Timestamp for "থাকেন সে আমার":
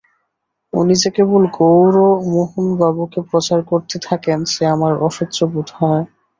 4.07-4.93